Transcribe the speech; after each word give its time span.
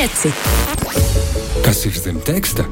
Pieci. 0.00 0.30
Kas 1.60 1.82
ir 1.84 1.92
zem 1.92 2.20
teksta? 2.24 2.64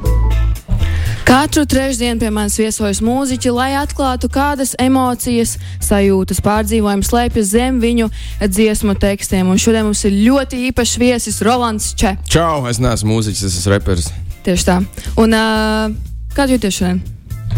Katru 1.28 1.66
trešdienu 1.68 2.22
pie 2.22 2.30
manis 2.32 2.54
viesojas 2.56 3.02
mūziķi, 3.04 3.52
lai 3.52 3.74
atklātu, 3.76 4.30
kādas 4.32 4.72
emocijas, 4.80 5.58
sajūtas, 5.84 6.40
pārdzīvojumus 6.46 7.10
slēpjas 7.12 7.50
zem 7.50 7.82
viņu 7.84 8.08
dziesmu 8.40 8.96
tekstiem. 8.96 9.52
Un 9.52 9.60
šodien 9.60 9.84
mums 9.84 10.06
ir 10.08 10.16
ļoti 10.16 10.62
īpašs 10.70 10.96
viesis 11.04 11.42
Rolands 11.44 11.90
Če. 12.00 12.14
Čau, 12.32 12.64
es 12.72 12.80
neesmu 12.80 13.12
mūziķis, 13.18 13.44
es 13.44 13.60
esmu 13.60 13.76
reperis. 13.76 14.08
Tieši 14.48 14.68
tā. 14.70 14.80
Un 15.20 15.36
uh, 15.36 15.92
kāda 16.32 16.56
jūties 16.56 16.80
šodien? 16.80 17.04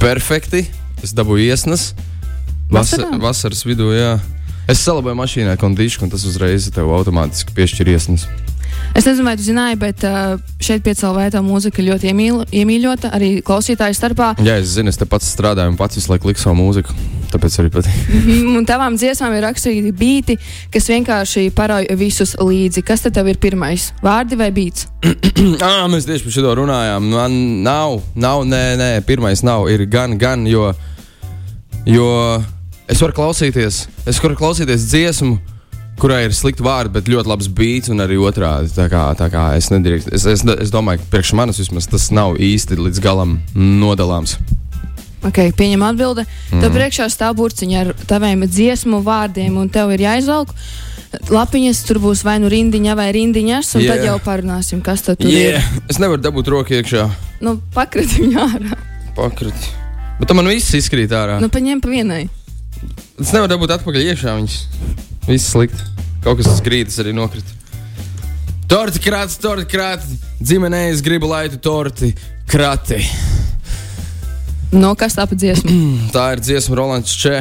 Perfekti. 0.02 0.66
Es 0.98 1.14
dabūju 1.14 1.46
iesnas. 1.46 1.92
Vasa, 2.74 2.98
Vasarā? 2.98 3.22
vasaras 3.22 3.62
vidū, 3.70 3.94
jā. 3.94 4.16
Es 4.66 4.82
salabēju 4.82 5.22
mašīnā 5.22 5.54
kondīciju, 5.62 6.08
un 6.08 6.16
tas 6.18 6.26
uzreiz 6.26 6.72
tev 6.74 6.90
automātiski 6.98 7.54
piešķir 7.54 7.94
iesnas. 7.94 8.26
Es 8.94 9.06
nezinu, 9.06 9.24
vai 9.28 9.36
tu 9.38 9.44
zināji, 9.46 9.78
bet 9.80 10.02
uh, 10.04 10.34
šeit 10.60 10.82
piecēlā 10.84 11.28
tā 11.32 11.40
mūzika 11.44 11.82
ļoti 11.84 12.10
iemīl, 12.10 12.42
iemīļota 12.52 13.12
arī 13.16 13.30
klausītāju 13.46 13.96
starpā. 13.96 14.32
Jā, 14.44 14.58
es 14.60 14.74
zinu, 14.74 14.90
es 14.92 14.98
te 15.00 15.06
pats 15.08 15.30
strādāju 15.30 15.72
un 15.72 15.78
pats 15.78 15.96
visu 15.96 16.10
laiku 16.10 16.30
liku 16.30 16.42
savu 16.42 16.58
mūziku. 16.58 16.96
Tāpēc 17.30 17.58
arī 17.62 17.70
patīk. 17.72 17.98
Mhm, 18.20 18.56
Un 18.58 18.66
tavām 18.68 18.96
dziesmām 18.98 19.32
ir 19.38 19.44
rakstīti 19.46 19.92
beati, 19.96 20.36
kas 20.74 20.88
vienkārši 20.90 21.46
parauj 21.56 21.86
visus 22.00 22.34
līdzi. 22.40 22.82
Kas 22.86 23.06
tad 23.06 23.20
ir 23.22 23.38
pirmais? 23.40 23.90
Vārdi 24.04 24.38
vai 24.40 24.50
beats? 24.54 24.88
ah, 25.66 25.86
mēs 25.90 26.08
tieši 26.08 26.26
par 26.26 26.34
šo 26.34 26.54
runājām. 26.58 27.06
Man 27.14 27.36
nav, 27.66 28.00
nav, 28.18 28.42
nē, 28.50 28.64
nē, 28.80 28.90
pirmais 29.06 29.44
nav. 29.46 29.68
Ir 29.70 29.86
gan, 29.90 30.18
gan, 30.20 30.44
jo, 30.50 30.72
jo 31.86 32.10
es 32.90 33.00
varu 33.00 33.16
klausīties, 33.16 33.84
es 34.10 34.20
varu 34.22 34.36
klausīties 34.38 34.90
dziesmu, 34.90 35.38
kurai 36.00 36.22
ir 36.26 36.34
slikti 36.36 36.64
vārdi, 36.64 36.94
bet 36.96 37.10
ļoti 37.10 37.30
labs 37.30 37.50
beats, 37.56 37.90
un 37.92 38.02
arī 38.04 38.16
otrādi. 38.20 38.72
Tā 38.74 38.88
kā, 38.92 39.04
tā 39.18 39.28
kā 39.32 39.50
es, 39.58 39.70
nedrīkst, 39.72 40.10
es, 40.16 40.26
es, 40.32 40.44
es 40.64 40.72
domāju, 40.72 41.02
ka 41.02 41.12
priekš 41.16 41.34
manis 41.38 41.60
vismaz 41.60 41.88
tas 41.90 42.08
nav 42.14 42.38
īsti 42.40 42.78
līdz 42.80 43.02
galam 43.04 43.38
nodalāms. 43.54 44.38
Okay, 45.28 45.52
pieņem 45.52 45.82
atbildi. 45.84 46.24
Mm. 46.48 46.62
Tev 46.62 46.72
priekšā 46.72 47.10
stāv 47.12 47.34
burciņa 47.36 47.82
ar 47.82 47.90
taviem 48.08 48.46
dziesmu 48.48 49.02
vārdiem, 49.04 49.58
un 49.60 49.68
tev 49.72 49.92
ir 49.92 50.06
jāizvelk. 50.06 50.54
Lapiņas 51.28 51.82
tur 51.88 51.98
būs 52.00 52.22
vai 52.24 52.38
nu 52.40 52.48
rindiņa 52.48 52.94
vai 52.96 53.10
rindiņas, 53.12 53.74
un 53.76 53.84
yeah. 53.84 53.98
tad 53.98 54.06
jau 54.06 54.16
parunāsim, 54.24 54.80
kas 54.84 55.04
tad 55.04 55.20
Yeah. 55.26 55.58
ir. 55.60 55.84
Es 55.90 55.98
nevaru 56.00 56.22
dabūt 56.22 56.48
roku 56.48 56.78
iekšā. 56.78 57.08
Nu, 57.44 57.58
pakrati 57.74 58.22
viņu 58.22 58.40
ārā. 58.46 58.78
Pakrati. 59.18 59.74
Bet 60.20 60.30
tam 60.30 60.40
man 60.40 60.48
viss 60.52 60.72
izkrīt 60.78 61.12
ārā. 61.12 61.40
Nu, 61.42 61.50
paņem 61.52 61.82
pa 61.84 61.92
vienai. 61.92 62.22
Es 63.20 63.34
nevaru 63.34 63.50
dabūt 63.50 63.76
atpakaļ 63.76 64.12
iekšā. 64.14 64.38
Viņas 64.38 65.09
viss 65.26 65.52
slikti. 65.52 65.82
Kaut 66.24 66.40
kas 66.40 66.50
tas 66.50 66.62
grīdas 66.64 66.98
arī 67.00 67.14
nokrita. 67.16 67.56
Torti 68.70 69.02
krāts, 69.02 69.38
torti 69.40 69.66
krāts. 69.70 70.12
Ģimenē 70.40 70.90
es 70.92 71.00
gribu, 71.02 71.26
lai 71.30 71.48
tu 71.50 71.58
torti 71.58 72.12
krati. 72.50 73.00
No 74.70 74.92
kas 74.94 75.16
tā 75.18 75.26
pa 75.26 75.34
dziesmu? 75.34 75.70
Tā 76.14 76.28
ir 76.36 76.44
dziesma 76.44 76.78
Rolands 76.78 77.16
Čē 77.18 77.40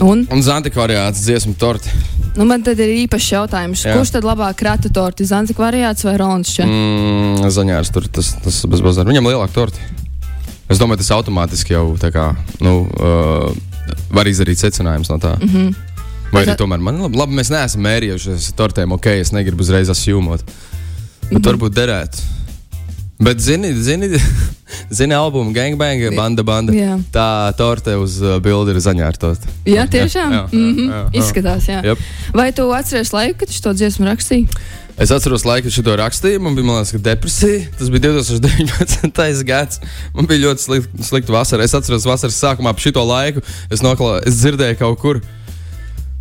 Un, 0.00 0.24
un 0.32 0.42
Zantikvariāts 0.44 1.20
dziesma 1.24 1.54
torti. 1.60 1.90
nu, 2.36 2.44
man 2.48 2.62
tad 2.64 2.78
ir 2.80 2.92
īpašs 3.02 3.32
jautājums. 3.34 3.82
Jā. 3.84 3.96
Kurš 3.98 4.14
tad 4.14 4.24
labāk 4.24 4.56
krata 4.60 4.88
torti? 4.92 5.26
Zanzik 5.28 5.60
variāts 5.60 6.06
vai 6.06 6.14
Rolands 6.20 6.52
Čē? 6.56 6.64
Mm, 6.68 7.48
Zaņārs 7.52 7.92
tur 7.92 8.06
tas, 8.08 8.32
tas 8.44 8.62
bez 8.70 8.84
bazara. 8.84 9.10
Viņam 9.10 9.28
lielāka 9.28 9.52
torti. 9.56 9.82
Es 10.70 10.78
domāju, 10.80 11.02
tas 11.02 11.10
automātiski 11.16 11.74
jau 11.74 11.84
tā 12.00 12.12
kā, 12.14 12.30
nu, 12.62 12.86
uh, 12.86 13.50
var 14.14 14.28
izdarīt 14.30 14.60
secinājums 14.62 15.10
no 15.10 15.18
tā. 15.18 15.34
Mm 15.40 15.48
-hmm. 15.48 15.74
Vai 16.32 16.44
arī 16.46 16.56
tomēr 16.60 16.82
man 16.82 17.00
labi, 17.02 17.18
labi 17.18 17.38
mēs 17.40 17.50
neesam 17.50 17.82
mērījušies 17.86 18.50
ar 18.52 18.58
tortēm, 18.60 18.92
ok, 18.96 19.06
es 19.20 19.32
negribu 19.34 19.64
uzreiz 19.66 19.90
asjūmot. 19.90 20.44
Bet 20.44 20.52
mm 21.30 21.36
-hmm. 21.36 21.46
varbūt 21.46 21.74
derētu. 21.74 22.28
Bet, 23.20 23.40
zini, 23.40 23.74
zini, 23.76 24.08
zini 24.98 25.14
albumu 25.14 25.52
Gangbang, 25.52 26.16
banda, 26.16 26.42
banda. 26.42 26.72
Jā. 26.72 26.94
Tā 27.12 27.52
torte 27.56 27.92
uz 28.00 28.16
uh, 28.22 28.38
bildi 28.40 28.72
ir 28.72 28.80
zaņā 28.80 29.04
ar 29.06 29.16
torti. 29.20 29.48
Jā, 29.68 29.84
tiešām. 29.84 30.32
jā, 30.32 30.44
jā, 30.48 30.58
Mhm. 30.58 30.86
jā, 30.88 31.00
jā. 31.00 31.10
Izskatās, 31.20 31.66
jā. 31.68 31.82
Jep. 31.84 31.98
Vai 32.32 32.52
tu 32.52 32.70
atceries 32.72 33.12
laiku, 33.12 33.38
kad 33.38 33.48
tu 33.52 33.60
to 33.60 33.74
dziesmu 33.76 34.06
rakstīji? 34.08 34.48
Es 35.00 35.10
atceros, 35.10 35.44
laiku, 35.44 35.68
kad 35.68 35.72
šo 35.72 35.96
rakstīju. 35.96 36.40
Man 36.40 36.56
bija 36.56 36.66
liekas, 36.66 36.92
ka 36.92 36.98
depresija. 36.98 37.66
Tas 37.78 37.90
bija 37.90 38.00
2019. 38.00 39.44
gads. 39.44 39.80
Man 40.14 40.26
bija 40.26 40.48
ļoti 40.48 40.64
slikta 40.64 41.04
slikt 41.04 41.28
vasara. 41.28 41.64
Es 41.64 41.74
atceros, 41.74 42.04
vasaras 42.04 42.36
sākumā 42.40 42.70
ap 42.70 42.78
šo 42.78 43.04
laiku 43.04 43.40
es, 43.70 43.80
noklā, 43.80 44.20
es 44.26 44.40
dzirdēju 44.40 44.78
kaut 44.78 44.98
kur. 44.98 45.20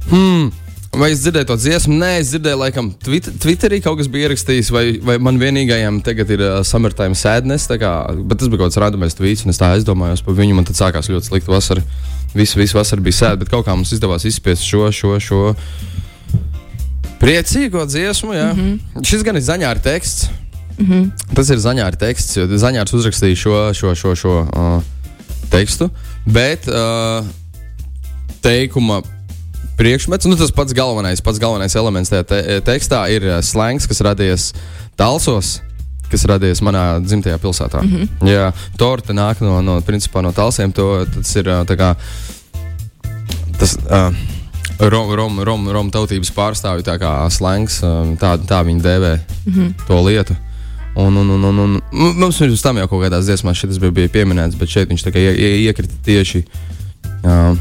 Hmm, 0.09 0.49
vai 0.97 1.11
es 1.13 1.21
dzirdēju 1.21 1.47
to 1.51 1.55
dziesmu? 1.59 1.93
Nē, 2.01 2.09
es 2.23 2.31
dzirdēju, 2.31 2.57
laikam, 2.63 2.87
Twitter, 3.05 3.33
Twitterī 3.37 3.77
kaut 3.85 3.99
kas 3.99 4.07
bija 4.09 4.29
ierakstījis, 4.29 4.71
vai, 4.73 4.83
vai 5.05 5.19
man 5.21 5.37
vienīgajam 5.41 5.99
tagad 6.05 6.31
ir 6.33 6.41
uh, 6.41 6.55
summertime 6.65 7.17
sadness. 7.17 7.69
Kā, 7.69 7.91
bet 8.17 8.41
tas 8.41 8.49
bija 8.49 8.63
kaut 8.63 8.71
kāds 8.71 8.79
randomais 8.81 9.17
tweets, 9.17 9.45
un 9.45 9.53
es 9.53 9.61
tā 9.61 9.69
aizdomājos 9.75 10.25
par 10.25 10.37
viņu. 10.39 10.57
Man 10.57 10.65
tad 10.65 10.79
sākās 10.79 11.11
ļoti 11.13 11.29
slikta 11.29 11.53
vasara. 11.53 11.85
Visu, 12.33 12.57
visu 12.61 12.77
vasaru 12.77 13.05
bija 13.05 13.19
sēde, 13.19 13.43
bet 13.43 13.53
kaut 13.53 13.67
kā 13.67 13.75
mums 13.77 13.93
izdevās 13.93 14.25
izspiest 14.29 14.65
šo, 14.65 14.87
šo, 14.93 15.15
šo 15.21 15.43
priecīgo 17.21 17.85
dziesmu. 17.85 18.33
Mm 18.33 18.59
-hmm. 18.59 19.05
Šis 19.05 19.25
gan 19.25 19.37
ir 19.37 19.45
zaņāra 19.45 19.81
teksts. 19.83 20.29
Mm 20.79 20.85
-hmm. 20.85 21.35
Tas 21.35 21.49
ir 21.49 21.57
zaņāra 21.57 21.97
teksts, 21.99 22.37
jo 22.37 22.47
zaņārs 22.47 22.93
uzrakstīja 22.93 23.35
šo, 23.35 23.73
šo, 23.73 23.95
šo, 23.95 24.15
šo 24.15 24.33
uh, 24.41 24.83
tekstu. 25.49 25.89
Bet 26.25 26.67
uh, 26.67 27.25
teikuma 28.41 29.01
priekšmets, 29.79 30.27
nu 30.29 30.37
tas 30.39 30.51
pats 30.55 30.75
galvenais, 30.75 31.23
pats 31.23 31.39
galvenais 31.41 31.75
elements 31.79 32.11
tajā 32.11 32.27
te 32.27 32.59
tekstā 32.67 33.05
ir 33.13 33.25
uh, 33.27 33.39
slēngs, 33.45 33.87
kas 33.89 34.03
radies 34.05 34.51
Talsos. 34.99 35.59
Kas 36.09 36.23
radies 36.25 36.57
manā 36.65 36.97
dzimtajā 37.05 37.37
pilsētā. 37.37 37.83
Mm 37.85 37.89
-hmm. 37.95 38.29
Jā, 38.31 38.47
torte 38.77 39.13
nāk 39.13 39.43
no, 39.45 39.61
no, 39.61 39.77
principā, 39.85 40.23
no 40.25 40.31
talsiem. 40.33 40.73
To, 40.73 41.05
tas 41.05 41.35
ir 41.35 41.45
tā 41.45 41.75
kā 41.77 41.93
tas. 43.59 43.77
Uh, 43.85 44.13
Romu 44.79 45.15
rom, 45.15 45.39
rom, 45.43 45.67
rom 45.67 45.89
tautības 45.91 46.31
pārstāvju 46.31 46.85
tā 46.87 46.95
kā 47.01 47.27
slēngs, 47.27 47.81
um, 47.83 48.13
tā, 48.15 48.37
tā 48.47 48.61
viņi 48.63 48.79
dēvē 48.81 49.19
mm 49.19 49.53
-hmm. 49.53 49.73
to 49.87 50.03
lietu. 50.05 50.35
Un, 50.95 51.17
un, 51.17 51.29
un, 51.29 51.43
un, 51.43 51.59
un 51.59 51.81
mums 51.91 52.37
pirms 52.37 52.61
tam 52.61 52.77
jau 52.77 52.87
kaut 52.87 53.03
kādās 53.03 53.27
dziesmās 53.27 53.57
šis 53.57 53.77
bija, 53.77 53.91
bija 53.91 54.09
pieminēts, 54.09 54.57
bet 54.57 54.69
šeit 54.69 54.89
viņš 54.89 55.05
ie, 55.15 55.33
ie, 55.35 55.51
iekrita 55.67 55.93
tieši 56.03 56.45
uh, 57.23 57.57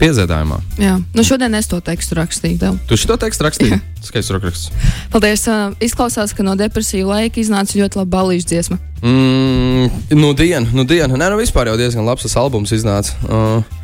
piedziedājumā. 0.00 0.58
Jā, 0.80 0.96
nu 1.16 1.24
šodien 1.26 1.54
es 1.58 1.68
to 1.70 1.80
tekstu 1.84 2.18
rakstīju. 2.18 2.58
Tev. 2.60 2.76
Tu 2.88 2.98
šo 3.00 3.16
tekstu 3.20 3.46
rakstīji? 3.46 3.78
Skaists 4.06 4.34
rokraksts. 4.34 4.70
Paldies. 5.12 5.46
Uh, 5.50 5.72
izklausās, 5.82 6.34
ka 6.36 6.46
no 6.46 6.56
depresiju 6.58 7.08
laika 7.10 7.40
iznāca 7.42 7.78
ļoti 7.78 8.02
laba 8.02 8.12
balīšu 8.18 8.50
dziesma. 8.52 8.78
Mm, 9.02 9.88
nu, 10.18 10.34
diena, 10.36 10.66
nu, 10.72 10.86
diena. 10.88 11.16
Nē, 11.16 11.32
nu, 11.32 11.40
vispār 11.40 11.72
jau 11.72 11.80
diezgan 11.80 12.06
labs 12.06 12.26
tas 12.26 12.36
albums 12.40 12.74
iznāca. 12.76 13.16
Uh, 13.26 13.76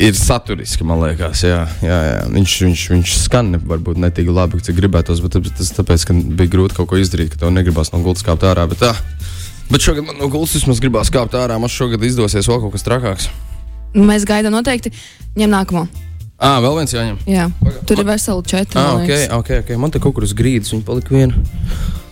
ir 0.00 0.14
saturiski, 0.16 0.84
man 0.86 1.02
liekas. 1.04 1.44
Jā, 1.44 1.64
jā, 1.84 1.98
jā. 2.06 2.22
Viņš, 2.32 2.56
viņš, 2.64 2.86
viņš 2.94 3.16
skan 3.26 3.52
ne, 3.54 3.60
varbūt 3.72 4.00
ne 4.00 4.10
tik 4.14 4.30
labi, 4.32 4.62
cik 4.64 4.78
gribētos, 4.78 5.20
bet 5.24 5.40
tas 5.58 5.74
tāpēc, 5.76 6.06
ka 6.08 6.16
bija 6.16 6.54
grūti 6.54 6.78
kaut 6.78 6.90
ko 6.92 7.00
izdarīt, 7.00 7.34
ka 7.34 7.44
tev 7.44 7.54
negribas 7.54 7.92
no 7.94 8.02
gultas 8.04 8.24
kāpt 8.26 8.46
ārā. 8.48 8.66
Bet, 8.70 8.82
tā, 8.82 8.94
bet 9.70 9.84
šogad 9.84 10.06
man 10.06 10.20
no 10.20 10.30
gultas 10.32 10.56
vismaz 10.60 10.82
gribās 10.82 11.12
kāpt 11.12 11.36
ārā. 11.38 11.60
Man 11.60 11.72
šogad 11.72 12.04
izdosies 12.06 12.48
vēl 12.48 12.62
kaut 12.64 12.76
kas 12.76 12.86
trakāks. 12.86 13.30
Nu, 13.94 14.04
Mēs 14.06 14.24
gaidām 14.28 14.54
noteikti. 14.54 14.92
Ņem 15.38 15.50
nākamo. 15.50 15.86
Ah, 16.40 16.56
vēl 16.64 16.78
viens 16.78 16.92
jāņem. 16.94 17.18
Jā, 17.28 17.50
tur 17.86 18.00
ir 18.00 18.06
veseli 18.08 18.42
četri. 18.48 18.78
Ah, 18.80 18.94
man 18.94 19.02
ok, 19.02 19.10
liekas. 19.10 19.32
ok, 19.36 19.50
ok. 19.60 19.72
Man 19.82 19.90
te 19.92 20.00
kaut 20.00 20.14
kur 20.16 20.24
uz 20.24 20.32
grīdas 20.36 20.72
viņa 20.72 20.86
palika 20.86 21.12
viena. 21.12 21.36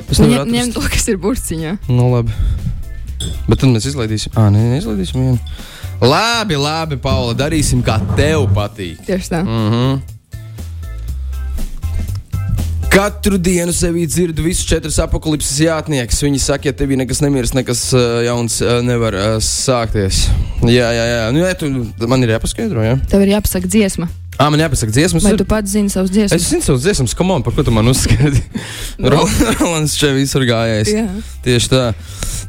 Es 0.08 0.20
nevaru 0.20 0.44
Ņem, 0.44 0.52
ņem 0.52 0.68
atrast. 0.68 0.76
to, 0.76 0.92
kas 0.92 1.08
ir 1.08 1.16
burciņā. 1.22 1.72
Nu, 1.88 2.10
labi. 2.12 2.34
Bet 3.48 3.62
tad 3.62 3.70
mēs 3.72 3.88
izlaidīsim. 3.88 4.34
Ah, 4.36 4.50
nē, 4.52 4.66
neizlaidīsim 4.74 5.22
vienu. 5.22 5.38
Labi, 6.04 6.58
labi, 6.60 6.98
Paula, 7.02 7.32
darīsim, 7.34 7.80
kā 7.82 7.96
tev 8.16 8.46
patīk. 8.54 9.00
Tieši 9.06 9.32
tā. 9.32 9.40
Mm 9.42 9.70
-hmm. 9.72 10.17
Katru 12.98 13.38
dienu 13.38 13.70
sevī 13.70 14.08
dzirdu 14.10 14.42
visus 14.42 14.66
četrus 14.66 14.96
apakalipses 14.98 15.60
jātniekus. 15.62 16.18
Viņi 16.24 16.40
saka, 16.42 16.66
ja 16.66 16.74
tevī 16.74 16.96
nekas 16.98 17.20
nemirst, 17.22 17.54
nekas 17.54 17.84
uh, 17.94 18.24
jauns 18.26 18.56
uh, 18.58 18.80
nevar 18.82 19.14
uh, 19.14 19.26
sākties. 19.38 20.24
Jā, 20.66 20.88
jā, 20.96 21.04
jā. 21.06 21.20
Nu, 21.30 21.44
jā 21.44 21.52
tu, 21.60 21.68
man 22.10 22.26
ir 22.26 22.32
jāpaskaidro, 22.34 22.82
jā. 22.82 22.96
Tev 23.12 23.22
ir 23.22 23.36
jāpasaka 23.36 23.70
dziesma. 23.70 24.08
Ah, 24.34 24.50
man 24.50 24.64
jāpasaka 24.64 24.90
dziesmas. 24.90 25.22
Vai 25.22 25.36
ir- 25.36 25.38
tu 25.38 25.46
pats 25.46 25.70
zini 25.70 25.94
savus 25.94 26.10
Es 26.10 26.16
dziesmas? 26.16 26.48
zinu 26.50 26.66
savus 26.66 26.82
dziesmas, 26.82 27.14
kam 27.14 27.30
on, 27.36 27.46
par 27.46 27.54
ko 27.54 27.62
tu 27.62 27.70
man 27.74 27.86
uzskati. 27.86 28.42
Rolands 29.14 29.94
šeit 29.94 30.18
visur 30.18 30.42
gājējis. 30.50 30.94
Jā. 30.98 31.06
Tieši 31.46 31.70
tā. 31.70 31.84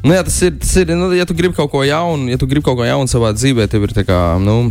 Nu, 0.02 0.16
jā, 0.18 0.26
tas 0.26 0.42
ir, 0.42 0.58
tas 0.58 0.74
ir 0.82 0.90
nu, 0.98 1.12
ja 1.14 1.30
tu 1.30 1.38
gribi 1.38 1.54
kaut 1.54 1.70
ko 1.70 1.86
jaunu, 1.86 2.26
ja 2.30 2.38
tu 2.42 2.50
gribi 2.50 2.66
kaut 2.66 2.78
ko 2.82 2.90
jaunu 2.90 3.06
savā 3.10 3.30
dzīvē, 3.38 3.70
tev 3.70 3.86
ir 3.86 3.94
tā 3.94 4.02
kā, 4.02 4.18
nu, 4.42 4.64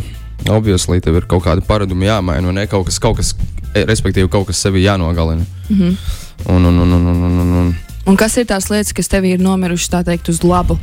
obviously, 0.47 1.01
tev 1.01 1.15
ir 1.15 1.25
kaut 1.27 1.43
kāda 1.43 1.61
paraduma 1.65 2.05
jāmaina, 2.05 2.47
un 2.47 2.55
ne 2.55 2.67
kaut 2.67 2.85
kas, 2.85 2.99
kaut 2.99 3.17
kas, 3.17 3.33
eh, 3.73 3.83
respektīvi, 3.85 4.29
kaut 4.29 4.47
kas 4.47 4.57
sevi 4.57 4.83
jānogalina. 4.85 5.43
Mm 5.69 5.75
Mhm. 5.75 5.83
-hmm. 5.89 6.55
un, 6.55 6.65
un, 6.65 6.79
un, 6.79 6.91
un, 6.93 7.07
un, 7.07 7.23
un, 7.23 7.39
un, 7.39 7.57
un 7.57 7.75
Un 8.05 8.15
kas 8.17 8.37
ir 8.37 8.45
tās 8.45 8.69
lietas, 8.69 8.93
kas 8.93 9.07
tev 9.07 9.25
ir 9.25 9.39
nomirušas, 9.39 9.89
tā 9.89 10.03
teikt, 10.05 10.29
uz 10.29 10.43
labu? 10.43 10.79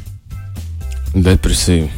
depresīvi. 1.15 1.89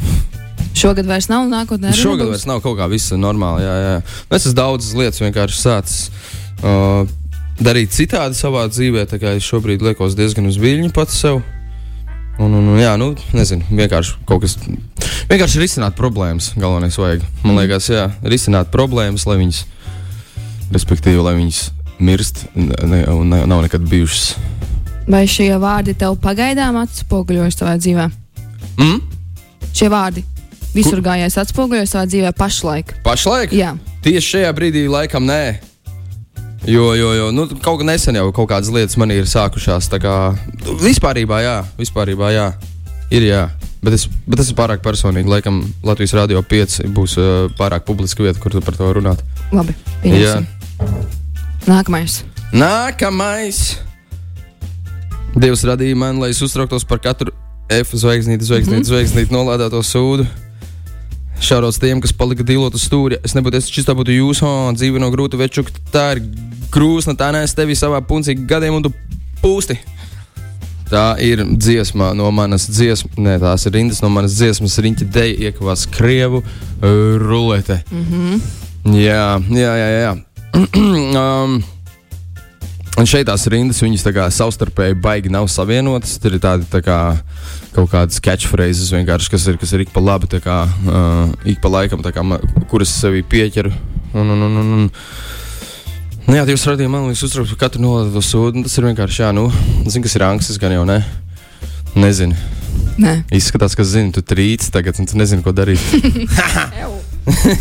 Šogad 0.74 1.06
vairs 1.06 1.28
nav, 1.28 1.48
nākotnē 1.50 1.90
arī 1.90 1.96
Šogad 1.98 2.26
nebūs? 2.26 2.30
vairs 2.30 2.46
nav 2.46 2.60
kaut 2.62 2.78
kā 2.78 2.86
viss 2.88 3.10
normāli. 3.12 3.62
Jā, 3.66 3.76
jā. 3.82 4.02
Es 4.30 4.46
esmu 4.46 4.54
daudzas 4.54 4.94
lietas 4.94 5.20
vienkārši 5.20 5.58
sācis 5.58 6.10
uh, 6.62 7.06
darīt 7.60 7.90
citādi 7.90 8.34
savā 8.38 8.68
dzīvē. 8.70 9.06
Tā 9.10 9.18
kā 9.18 9.34
es 9.36 9.42
šobrīd 9.42 9.82
liekos 9.82 10.14
diezgan 10.14 10.46
uz 10.46 10.56
viļņu 10.56 10.92
pats 10.94 11.18
sev. 11.18 11.42
Un, 12.38 12.52
un, 12.54 12.68
un, 12.70 12.78
jā, 12.78 12.92
nu, 13.00 13.10
nezinu, 13.34 13.66
vienkārši 13.74 14.20
kaut 14.28 14.44
kas. 14.44 14.54
Vienkārši 15.28 15.58
risināt 15.58 15.96
problēmas. 15.98 16.52
Galvenais 16.58 16.98
vajag. 16.98 17.24
Man 17.42 17.58
liekas, 17.58 17.88
jā, 17.90 18.04
risināt 18.22 18.70
problēmas, 18.70 19.26
lai 19.26 19.40
viņas, 19.40 19.64
respektīvi, 20.70 21.18
lai 21.24 21.34
viņas 21.40 21.60
mirst 21.98 22.44
ne, 22.54 23.02
un 23.10 23.34
ne, 23.34 23.42
nav 23.50 23.64
nekad 23.66 23.82
bijušas. 23.90 24.36
Vai 25.08 25.24
šie 25.26 25.50
vārdi 25.58 25.96
tev 25.98 26.18
pagaidām 26.22 26.78
atspoguļojas 26.84 27.58
savā 27.58 27.74
dzīvē? 27.80 28.06
Mm? 28.78 29.00
Šie 29.74 29.88
vārdi 29.90 30.22
visur 30.76 31.02
gājēs 31.02 31.38
atspoguļojas 31.42 31.94
savā 31.96 32.06
dzīvē 32.10 32.32
pašlaik. 32.38 32.92
Pašlaik? 33.06 33.54
Jā. 33.56 33.74
Tieši 34.04 34.34
šajā 34.36 34.52
brīdī 34.54 34.84
laikam 34.90 35.26
nē. 35.26 35.42
Jo, 36.68 36.90
jo, 36.94 37.12
jo 37.16 37.28
nu, 37.32 37.46
kaut 37.64 37.80
kā 37.80 37.86
nesen 37.88 38.18
jau 38.18 38.26
kaut 38.36 38.50
kādas 38.50 38.68
lietas 38.72 38.98
man 39.00 39.12
ir 39.14 39.24
sākušās. 39.28 39.88
Kā 40.02 40.16
vispārībā, 40.82 41.40
jā, 41.40 41.56
vispārībā, 41.78 42.28
jā, 42.34 42.50
ir 43.14 43.24
jā. 43.30 43.46
Bet 43.80 43.94
es, 43.94 44.04
bet 44.26 44.40
tas 44.42 44.50
ir 44.50 44.56
pārāk 44.58 44.82
personīgi. 44.84 45.30
Laikam 45.30 45.62
Latvijas 45.86 46.12
Rādio 46.18 46.42
5 46.44 46.90
būs 46.92 47.14
uh, 47.16 47.46
pārāk 47.56 47.86
publiska 47.88 48.26
vieta, 48.26 48.40
kur 48.42 48.58
par 48.60 48.76
to 48.76 48.90
runāt. 48.98 49.22
Labi. 49.54 49.76
Jā. 50.02 50.34
Pieņemsim. 50.36 51.06
Nākamais. 51.68 52.18
Nākamais. 52.52 53.62
Dievs 55.38 55.64
radīja 55.68 55.96
mani, 55.96 56.20
lai 56.20 56.32
es 56.34 56.42
uztrauktos 56.44 56.84
par 56.88 57.00
katru 57.04 57.32
F 57.72 57.96
zvaigznīti, 57.96 58.44
zvaigznīti, 58.44 58.80
mm 58.80 58.82
-hmm. 58.82 58.90
zvaigznīti 58.90 59.34
nolādēto 59.34 59.80
sūdu. 59.84 60.26
Šādos 61.38 61.78
tiem, 61.78 62.00
kas 62.02 62.12
palika 62.12 62.42
dilot 62.42 62.74
uz 62.74 62.84
stūri. 62.88 63.20
Es 63.24 63.34
nebūtu, 63.36 63.60
es 63.60 63.68
šis 63.70 63.86
tā 63.86 63.94
būtu 63.96 64.14
jūsu, 64.16 64.46
oh, 64.46 64.70
dzīve 64.74 64.98
no 64.98 65.10
grūta 65.14 65.38
večuka. 65.38 65.70
Tā 65.94 66.08
ir 66.16 66.24
grūsna, 66.74 67.14
tā 67.18 67.30
nes 67.34 67.54
tevi 67.54 67.76
savā 67.78 68.00
puncī 68.04 68.34
gadiem 68.34 68.80
un 68.80 68.88
tu 68.88 68.92
pūsti. 69.42 69.78
Tā 70.88 71.04
ir 71.20 71.44
dziesma 71.44 72.10
no 72.16 72.30
manas 72.32 72.64
dziesmas, 72.70 73.18
ne 73.20 73.36
tās 73.40 73.66
ir 73.68 73.74
rindas 73.76 74.00
no 74.02 74.08
manas 74.12 74.38
dziesmas, 74.38 74.78
riņķa 74.82 75.08
deja 75.14 75.48
iekavās 75.48 75.84
krievu 75.92 76.40
uh, 76.40 76.86
rulete. 77.20 77.82
Mm 77.92 78.06
-hmm. 78.10 78.40
Jā, 78.96 79.40
jā, 79.52 79.72
jā. 79.76 79.88
jā. 80.00 80.12
um, 81.22 81.62
Un 82.98 83.06
šeit 83.06 83.28
tās 83.28 83.44
rindas, 83.46 83.78
viņas 83.78 84.02
tā 84.02 84.10
kā 84.16 84.24
savstarpēji 84.34 84.96
baigi 84.98 85.30
nav 85.30 85.46
savienotas. 85.52 86.16
Tur 86.18 86.34
ir 86.34 86.42
tādi 86.42 86.66
tā 86.66 86.80
kā, 86.82 86.96
kaut 87.76 87.92
kādas 87.92 88.18
catchphrases, 88.18 88.90
kas 89.30 89.46
ir, 89.46 89.58
kas 89.60 89.74
ir 89.76 89.84
ik 89.84 89.92
pa 89.94 90.02
labi, 90.02 90.26
kā, 90.42 90.56
uh, 90.66 91.30
ik 91.46 91.60
pa 91.62 91.70
laikam, 91.70 92.02
kā, 92.02 92.24
kuras 92.70 92.90
sevī 92.90 93.22
pieķeru. 93.22 93.70
Un, 94.18 94.32
un, 94.34 94.42
un, 94.48 94.56
un, 94.62 94.72
un. 94.78 94.88
Nu, 96.26 96.34
jā, 96.36 96.42
Dievs 96.48 96.66
radīja 96.66 96.90
man 96.90 97.06
liekas, 97.06 97.22
uztraukt 97.28 97.54
par 97.54 97.60
katru 97.68 97.84
nolaido 97.84 98.20
sūdu. 98.24 98.64
Tas 98.66 98.74
ir 98.80 98.88
vienkārši, 98.90 99.22
jā, 99.22 99.30
nu, 99.36 99.46
zinu, 99.86 100.02
kas 100.08 100.18
ir 100.18 100.26
angsts, 100.26 100.58
gan 100.60 100.74
jau 100.74 100.82
ne. 100.88 100.98
Nezinu. 101.94 102.34
Nē. 102.98 103.14
Izskatās, 103.38 103.78
ka 103.78 103.86
zini, 103.86 104.10
tu 104.12 104.24
trīc 104.26 104.66
tagad, 104.74 104.98
un 104.98 105.06
tu 105.06 105.16
nezini, 105.20 105.46
ko 105.46 105.54
darīt. 105.54 105.80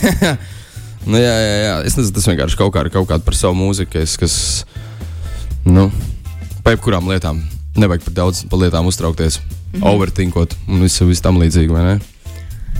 nu, 1.11 1.21
jā, 1.21 1.37
jā, 1.45 1.55
jā. 1.61 1.77
Es 1.85 1.95
nezinu, 1.99 2.17
tas 2.17 2.27
vienkārši 2.33 2.57
kaut, 2.59 2.73
kā, 2.73 2.87
kaut 2.89 3.07
kāda 3.13 3.23
par 3.23 3.37
savu 3.37 3.55
mūziku, 3.61 3.99
kas, 3.99 4.17
kas 4.17 4.37
nu, 5.67 5.89
pa 6.63 6.73
jebkurām 6.75 7.07
lietām 7.09 7.41
nevajag 7.77 8.05
par 8.07 8.15
daudz 8.21 8.43
par 8.49 8.59
lietām 8.61 8.87
uztraukties, 8.89 9.39
mm 9.39 9.79
-hmm. 9.79 9.89
overthinkot 9.93 10.55
un 10.67 10.81
visu, 10.81 11.05
visu 11.05 11.21
tam 11.21 11.37
līdzīgi, 11.37 11.71
vai 11.71 11.83
ne? 11.83 11.99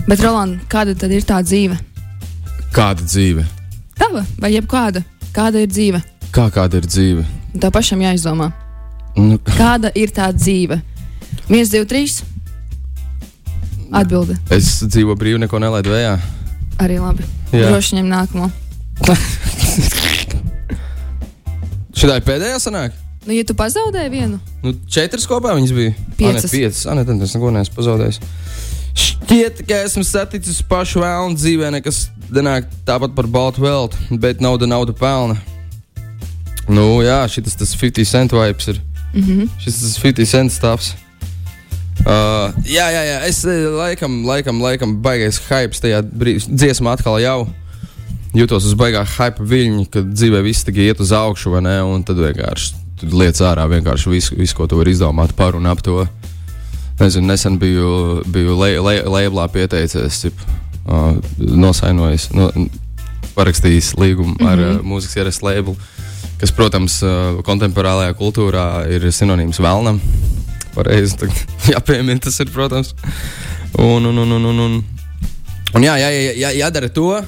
Bet, 0.08 0.20
Roland, 0.20 0.60
kāda 0.68 0.94
tad 0.94 1.12
ir 1.12 1.22
tā 1.22 1.42
dzīve? 1.42 1.78
Kāda 2.72 3.02
dzīve? 3.02 3.44
Tava 3.98 4.24
vai 4.40 4.52
jebkāda? 4.52 5.02
Kāda 5.32 5.62
ir 5.62 5.68
dzīve? 5.68 6.02
Kā 6.32 6.50
kāda 6.50 6.76
ir 6.76 6.86
dzīve? 6.86 7.24
Tā 7.58 7.70
pašam 7.70 8.00
jāizdomā. 8.00 8.52
Nu, 9.16 9.38
Kāda 9.38 9.90
ir 9.94 10.10
tā 10.10 10.32
dzīve? 10.32 10.80
Viens, 11.48 11.70
divi, 11.70 11.84
trīs. 11.84 12.22
Atbilde. 13.92 14.36
es 14.50 14.84
dzīvoju 14.84 15.16
brīvi, 15.16 15.38
neko 15.38 15.58
nelaidu 15.58 15.90
vējā. 15.90 16.18
Arī 16.78 16.98
labi. 17.00 17.24
Jā. 17.52 17.70
Droši 17.70 17.96
ņem 17.96 18.08
nākamo. 18.12 18.50
Ir 21.98 22.22
pēdējā 22.22 22.58
sanāk? 22.62 22.94
Nu, 23.26 23.34
ja 23.34 23.42
tu 23.44 23.54
pazaudēji 23.58 24.10
vienu, 24.12 24.38
Nu, 24.62 24.70
četras 24.90 25.26
kopā 25.28 25.50
viņas 25.56 25.72
bija. 25.74 25.94
Piecas. 26.18 26.44
Ah, 26.44 26.46
ne, 26.46 26.50
piecas. 26.52 26.82
Ah, 26.86 26.94
ne, 26.94 27.04
tad 27.04 27.24
es 27.26 27.34
neko 27.34 27.50
neesmu 27.54 27.74
pazaudējis. 27.74 28.20
Šķiet, 28.98 29.62
ka 29.68 29.80
esmu 29.86 30.04
saticis 30.06 30.62
pašu 30.70 31.02
vēlnu 31.02 31.36
dzīvē, 31.38 31.72
nekas 31.74 32.06
nenāk 32.34 32.70
tāpat 32.86 33.14
par 33.18 33.28
baltu 33.30 33.62
veltu, 33.62 33.98
bet 34.22 34.42
nauda, 34.42 34.66
nauda 34.70 34.94
pelna. 34.96 35.36
Nu, 36.68 37.00
jā, 37.02 37.20
šis 37.30 37.58
tas 37.58 37.74
50 37.78 38.10
cent 38.10 38.34
vibes 38.34 38.70
ir. 38.72 38.80
Mm 39.12 39.22
-hmm. 39.22 39.52
Šis 39.64 39.82
tas 39.82 39.98
50 40.02 40.30
cent 40.30 40.52
stāvs. 40.52 40.94
Uh, 41.98 42.54
jā, 42.64 42.86
jā, 42.94 43.02
jā, 43.10 43.20
es 43.26 43.44
laikam, 43.44 44.24
laikam, 44.26 44.62
laikam 44.62 45.02
baigais 45.02 45.40
hype 45.48 45.74
tajā 45.74 46.02
brīdī. 46.02 46.46
Dziesmā 46.46 46.92
atkal 46.94 47.18
jau 47.20 47.48
jūtos 48.36 48.66
uz 48.68 48.74
baigā 48.78 49.04
hype 49.16 49.44
viļņa, 49.44 49.86
kad 49.92 50.12
dzīvē 50.12 50.42
viss 50.44 50.66
tikai 50.66 50.90
iet 50.90 51.00
uz 51.00 51.12
augšu, 51.16 51.54
vai 51.54 51.62
ne? 51.64 51.78
Un 51.86 52.04
tad 52.06 52.20
vienkārši 52.20 52.88
liec 53.06 53.38
ārā 53.44 53.66
vienkārši 53.70 54.10
visu, 54.10 54.36
visu, 54.38 54.56
ko 54.56 54.66
tu 54.66 54.78
vari 54.78 54.92
izdomāt 54.94 55.34
par 55.38 55.56
un 55.58 55.68
ap 55.70 55.82
to. 55.84 56.02
Nezinu, 56.98 57.28
nesen 57.30 57.58
biju, 57.60 58.24
biju 58.26 58.56
le, 58.58 58.72
le, 58.82 58.96
labelā 59.06 59.46
pieteicies, 59.54 60.18
cip, 60.24 60.40
uh, 60.88 61.14
nosainojis, 61.38 62.28
no, 62.34 62.48
parakstījis 63.36 63.92
līgumu 64.00 64.34
mm 64.34 64.40
-hmm. 64.40 64.50
ar 64.50 64.58
uh, 64.58 64.82
mūzikas 64.82 65.16
ierakstu 65.20 65.46
labelu, 65.46 65.76
kas, 66.40 66.52
protams, 66.52 67.02
uh, 67.02 67.38
kontemporālajā 67.46 68.14
kultūrā 68.18 68.88
ir 68.90 69.06
sinonīms 69.12 69.62
vēlnam. 69.62 70.00
Pareizi, 70.74 71.16
jāpiemina 71.74 72.20
tas 72.20 72.40
ir, 72.40 72.50
protams. 72.50 72.94
Un, 73.78 74.06
un, 74.06 74.18
un, 74.18 74.32
un, 74.32 74.44
un, 74.44 74.58
un. 74.58 74.84
un 75.74 75.82
jā, 75.82 75.96
jā, 75.98 76.10
jā, 76.10 76.32
jā, 76.34 76.50
jādara 76.64 76.88
to, 76.88 77.22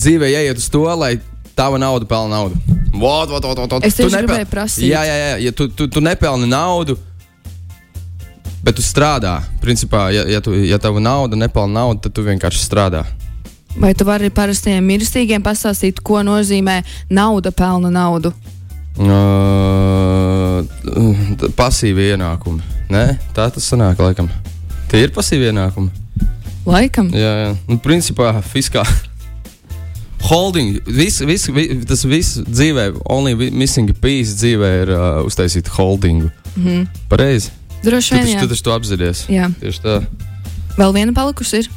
dzīvē 0.00 0.30
jāiet 0.32 0.58
uz 0.58 0.68
to, 0.72 0.82
lai 0.96 1.18
tava 1.56 1.78
nauda 1.78 2.06
pelna 2.08 2.38
naudu. 2.40 2.56
Vot, 2.96 3.28
vot, 3.30 3.44
vot, 3.44 3.58
vot. 3.60 3.84
Es 3.86 3.94
Tu 3.94 4.02
tieši 4.02 4.16
nepel- 4.16 4.26
gribēju 4.26 4.48
prasīt. 4.50 4.88
Jā, 4.88 5.02
jā, 5.06 5.16
jā. 5.22 5.32
Ja 5.46 5.52
tu, 5.52 5.68
tu, 5.68 5.86
tu 5.88 6.00
nepelni 6.00 6.48
naudu, 6.50 6.96
bet 8.64 8.76
tu 8.76 8.82
strādā. 8.84 9.38
Principā, 9.62 10.08
ja, 10.14 10.24
ja, 10.28 10.40
tu, 10.44 10.54
ja 10.56 10.78
tava 10.82 11.00
nauda 11.00 11.36
nepelna 11.36 11.80
naudu, 11.84 12.00
tad 12.08 12.12
tu 12.16 12.24
vienkārši 12.26 12.60
strādā. 12.64 13.04
vai 13.78 13.92
tu 13.94 14.04
vari 14.04 14.30
parastiem 14.34 14.82
mirstīgiem 14.84 15.42
pastāstīt, 15.46 16.00
ko 16.02 16.22
nozīmē 16.26 16.80
nauda 17.10 17.52
pelna 17.54 17.90
naudu? 17.94 18.32
Uh, 18.98 20.64
pasīvi 21.56 22.10
ienākumi. 22.14 22.60
Nē, 22.90 23.04
tā 23.36 23.46
tas 23.54 23.68
sanāk, 23.70 24.00
laikam. 24.02 24.28
Tie 24.90 25.04
ir 25.04 25.12
pasīvi 25.14 25.52
ienākumi. 25.52 25.90
Laikam. 26.66 27.08
Jā, 27.14 27.30
jā. 27.44 27.52
Nu, 27.70 27.78
principā, 27.78 28.32
fiskāli. 28.42 29.08
Holding, 30.30 30.78
vis, 30.86 31.18
vis, 31.26 31.48
vis, 31.50 31.72
tas 31.90 32.04
viss 32.06 32.38
dzīvē, 32.46 32.84
only 33.10 33.50
missing 33.50 33.90
piece 33.98 34.36
dzīvē 34.38 34.68
ir 34.84 34.92
uh, 34.94 35.06
uztaisīt 35.26 35.66
holdingu. 35.74 36.30
Mm 36.54 36.66
-hmm. 36.66 36.86
Pareizi. 37.10 37.50
Droši 37.82 38.14
vien, 38.14 38.36
jā. 38.36 38.40
tu 38.40 38.48
taču 38.48 38.62
to 38.62 38.74
apzinājies. 38.76 39.24
jā. 39.28 39.50
Tieši 39.60 39.80
tā. 39.82 40.00
Vēl 40.78 40.94
viena 40.94 41.12
palikusi 41.12 41.56
ir. 41.56 41.70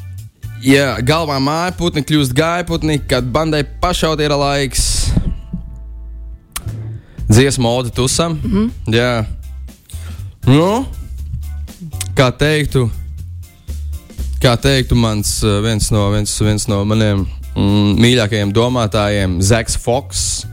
Ja 0.62 0.98
galvā 1.02 1.40
māja 1.44 1.74
putni 1.76 2.04
kļūst 2.04 2.34
gaiputni, 2.34 3.00
kad 3.08 3.24
bandai 3.24 3.64
pašaut 3.64 4.20
ir 4.20 4.32
laiks. 4.32 5.12
Dziesmu 7.30 7.64
modu 7.64 7.90
tusam. 7.90 8.40
Mm 8.44 8.52
-hmm. 8.52 8.70
Jā. 8.94 9.26
Nu, 10.46 10.86
kā 12.16 12.32
teiktu, 12.38 12.92
kā 14.42 14.58
teiktu 14.58 14.96
mans 14.96 15.44
uh, 15.44 15.64
viens 15.64 15.92
no, 15.92 16.12
viens, 16.12 16.42
viens 16.42 16.68
no 16.68 16.86
maniem 16.86 17.28
mm, 17.56 17.94
mīļākajiem 18.04 18.54
domātājiem, 18.56 19.40
Zaks 19.42 19.78
Foks. 19.80 20.46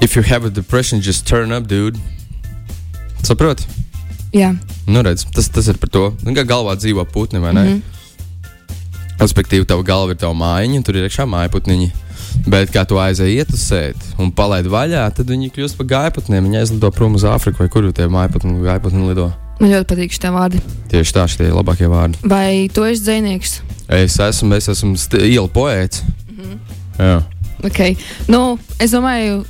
If 0.00 0.16
you 0.16 0.22
have 0.26 0.44
a 0.44 0.50
depression, 0.50 1.00
just 1.00 1.26
turn 1.26 1.52
up, 1.52 1.68
dude. 1.70 1.98
Saproti? 3.24 3.64
Jā. 4.34 4.52
Nu, 4.90 5.00
redz, 5.06 5.24
tas, 5.32 5.48
tas 5.48 5.68
ir 5.70 5.78
par 5.80 5.90
to. 5.94 6.08
Kā 6.34 6.44
galvā 6.44 6.74
dzīvo 6.76 7.06
putni, 7.08 7.40
vai 7.40 7.54
ne? 7.54 7.64
Mm 7.64 7.74
-hmm. 7.74 7.82
Respektīvi, 9.22 9.64
tava 9.64 9.82
galva 9.82 10.10
ir 10.10 10.18
tava 10.18 10.34
mājiņa, 10.34 10.82
tur 10.84 10.96
ir 10.96 11.06
iekšā 11.08 11.24
mājputniņi. 11.24 11.90
Bet, 12.46 12.72
kā 12.74 12.82
tu 12.84 12.98
aizēji 12.98 13.38
ietusēt 13.40 13.96
un 14.18 14.32
palaid 14.32 14.66
vaļā, 14.66 15.06
tad 15.14 15.30
viņi 15.30 15.52
kļūst 15.54 15.78
par 15.78 15.86
gaiputniem. 15.86 16.44
Viņi 16.44 16.58
aizlido 16.58 16.90
prom 16.90 17.14
uz 17.14 17.22
Āfriku 17.22 17.58
vai 17.58 17.68
kur 17.68 17.92
tie 17.92 18.08
mājputni, 18.10 18.58
gaiputni 18.64 19.08
lido. 19.08 19.32
Man 19.60 19.70
ļoti 19.70 19.86
patīk 19.90 20.16
šie 20.16 20.30
vārdi. 20.34 20.60
Tieši 20.90 21.14
tā, 21.14 21.26
šie 21.30 21.48
ir 21.48 21.54
labākie 21.54 21.88
vārdi. 21.90 22.18
Vai 22.26 22.66
tu 22.74 22.84
esi 22.88 23.04
dzinieks? 23.06 23.60
Es 23.88 24.16
esmu, 24.18 24.54
es 24.56 24.68
esmu 24.72 24.96
ielu 25.20 25.48
poēts. 25.52 26.02
Mm 26.28 26.42
-hmm. 26.42 26.58
Jā. 26.98 27.22
Okay. 27.64 27.96
Nu, 28.28 28.58
es 28.80 28.92
domāju, 28.92 29.44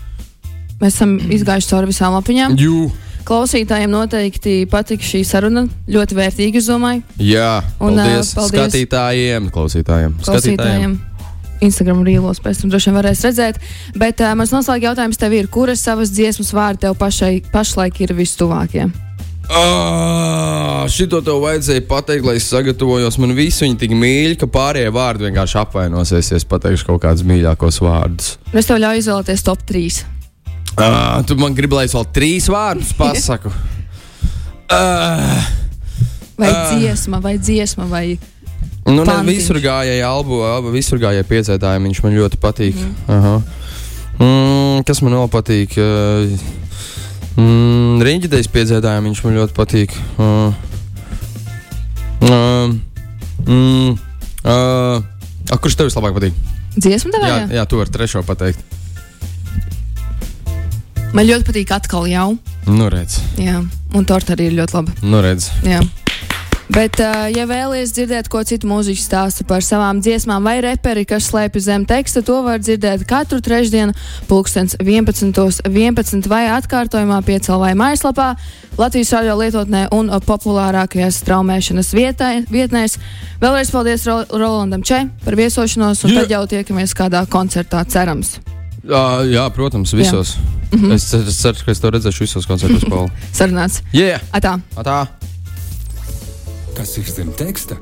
mēs 0.81 0.95
esam 0.95 1.17
izgājuši 1.19 1.69
cauri 1.69 1.91
visām 1.91 2.15
lapiņām. 2.15 2.57
Jū. 2.59 2.91
Klausītājiem 3.25 3.89
noteikti 3.91 4.67
patika 4.71 5.03
šī 5.03 5.23
saruna. 5.25 5.65
Ļoti 5.89 6.15
vērtīga, 6.15 6.61
es 6.61 6.69
domāju. 6.69 7.03
Jā, 7.19 7.63
Un, 7.81 7.97
paldies, 7.97 8.35
paldies. 8.35 8.61
skatītājiem, 8.61 9.51
klausītājiem. 9.51 10.15
Klausītājiem. 10.25 10.99
Instagram 11.65 12.03
rīlos 12.05 12.43
pēc 12.45 12.61
tam 12.61 12.71
droši 12.71 12.91
vien 12.91 12.99
varēs 12.99 13.25
redzēt. 13.25 13.61
Bet 13.97 14.21
uh, 14.21 14.35
mans 14.37 14.53
noslēguma 14.53 14.91
jautājums 14.91 15.17
tev 15.17 15.33
ir, 15.33 15.49
kuras 15.49 15.81
savas 15.81 16.13
dziesmas 16.13 16.53
vārdi 16.53 16.85
tev 16.85 16.99
pašai, 17.01 17.43
pašlaik 17.53 18.01
ir 18.05 18.13
vistuvākie? 18.13 18.91
Ah, 19.53 20.85
šito 20.91 21.21
tev 21.25 21.43
vajadzēja 21.45 21.83
pateikt, 21.89 22.25
lai 22.27 22.37
es 22.41 22.47
sagatavojos. 22.51 23.19
Man 23.23 23.35
visi 23.37 23.65
viņi 23.67 23.77
tik 23.85 23.93
mīļi, 23.99 24.39
ka 24.41 24.49
pārējie 24.51 24.93
vārdi 24.95 25.27
vienkārši 25.29 25.59
apvainosies, 25.61 26.31
ja 26.33 26.41
es 26.41 26.47
pateikšu 26.49 26.89
kaut 26.89 27.03
kādus 27.05 27.27
mīļākos 27.29 27.81
vārdus. 27.85 28.35
Es 28.57 28.69
tev 28.71 28.81
ļauju 28.83 29.03
izvēlēties 29.05 29.45
top 29.47 29.65
3. 29.69 30.03
Ah, 30.81 31.21
tu 31.29 31.37
man 31.39 31.55
gribi, 31.55 31.77
lai 31.79 31.85
es 31.89 31.95
vēl 31.95 32.09
trīs 32.17 32.49
vārdus 32.51 32.95
pasaku. 33.01 33.53
Ah, 34.73 35.45
Vai 36.35 36.49
Ah. 36.51 36.73
dziesma, 36.75 37.21
vai 37.23 37.37
dziesma, 37.39 37.85
vai 37.87 38.19
nu, 38.89 39.05
ne, 39.07 39.13
visur 39.29 39.61
gājēji 39.63 40.03
albu, 40.03 40.41
visur 40.75 40.99
gājēji 40.99 41.29
piedzētājiem, 41.31 41.85
viņš 41.87 42.01
man 42.03 42.17
ļoti 42.17 42.41
patīk. 42.43 42.81
Aha. 43.07 43.37
Mm, 44.19 44.83
kas 44.89 44.99
man 45.07 45.15
vēl 45.15 45.31
patīk? 45.31 45.77
Uh, 45.79 46.35
Mm, 47.35 48.03
Riņķidējas 48.05 48.49
piedzētājiem 48.55 49.09
viņš 49.09 49.23
man 49.25 49.37
ļoti 49.41 49.57
patīk. 49.57 49.95
Uh, 50.23 50.55
uh, 52.23 52.75
mm, 53.49 53.97
uh, 54.45 55.03
a, 55.51 55.59
kurš 55.59 55.79
tev 55.81 55.91
vislabāk 55.91 56.15
patīk? 56.19 56.39
dziesma 56.75 57.11
tev? 57.15 57.27
Jā, 57.27 57.41
jā, 57.59 57.65
tu 57.71 57.79
vari 57.81 57.93
trešo 57.95 58.23
pateikt. 58.27 58.63
Man 61.15 61.29
ļoti 61.29 61.47
patīk 61.47 61.71
atkal 61.75 62.09
jau. 62.11 62.29
Nu, 62.67 62.89
redz, 62.91 63.21
Jā, 63.39 63.61
un 63.95 64.07
torta 64.09 64.35
arī 64.35 64.49
ir 64.51 64.57
ļoti 64.59 64.75
laba. 64.75 64.95
nu, 65.03 65.21
redz. 65.23 65.51
Jā. 65.63 65.83
Bet, 66.73 66.97
ja 67.37 67.45
vēlaties 67.45 67.93
dzirdēt, 67.93 68.29
ko 68.33 68.41
citu 68.47 68.69
mūziķu 68.71 69.03
stāsta 69.03 69.45
par 69.45 69.61
savām 69.65 69.99
dziesmām, 70.01 70.47
vai 70.47 70.63
reperi, 70.65 71.03
kas 71.05 71.27
slēpjas 71.29 71.67
zem 71.67 71.83
teksta, 71.85 72.23
to 72.25 72.39
var 72.47 72.63
dzirdēt 72.63 73.05
katru 73.09 73.43
trešdienu, 73.45 73.93
pulkstens 74.31 74.73
11. 74.81 75.61
11 75.69 76.29
vai 76.31 76.47
atkārtojumā 76.55 77.21
piecēlā 77.27 77.75
mājaslapā, 77.77 78.31
Latvijas 78.81 79.13
radio 79.13 79.37
lietotnē 79.43 79.83
un 79.95 80.09
populārākajās 80.25 81.21
straumēšanas 81.21 81.93
vietā, 81.95 82.31
vietnēs. 82.49 82.97
Vēlreiz 83.45 83.71
paldies 83.75 84.07
Ro 84.09 84.23
Rolandam 84.33 84.83
Če 84.83 85.05
par 85.27 85.37
viesošanos, 85.37 86.01
un 86.09 86.15
Jā. 86.15 86.25
tad 86.25 86.33
jau 86.33 86.43
tiekamies 86.57 86.97
kādā 86.97 87.27
koncertā, 87.29 87.85
cerams. 87.85 88.39
Uh, 88.85 89.21
jā, 89.29 89.45
protams, 89.53 89.93
visos. 89.93 90.37
Mm 90.73 90.81
-hmm. 90.81 90.95
es, 90.95 91.13
es 91.15 91.37
ceru, 91.43 91.65
ka 91.65 91.71
es 91.71 91.81
to 91.81 91.91
redzēšu 91.91 92.21
visos 92.21 92.47
koncertos. 92.47 92.83
Sarunāts. 93.39 93.83
Jā, 93.93 94.19
yeah. 94.19 94.61
tā. 94.81 95.07
Kas 96.75 96.99
ir 96.99 97.07
zem 97.07 97.33
teksta? 97.33 97.77